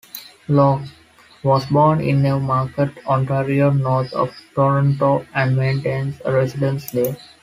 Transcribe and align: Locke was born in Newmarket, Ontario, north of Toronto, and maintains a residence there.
Locke 0.47 0.87
was 1.43 1.67
born 1.67 2.01
in 2.01 2.23
Newmarket, 2.23 3.05
Ontario, 3.05 3.69
north 3.69 4.11
of 4.13 4.33
Toronto, 4.55 5.27
and 5.35 5.55
maintains 5.55 6.19
a 6.25 6.31
residence 6.33 6.89
there. 6.89 7.15